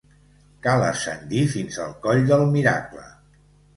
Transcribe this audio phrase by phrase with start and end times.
[0.67, 3.07] Cal ascendir fins al Coll del Miracle.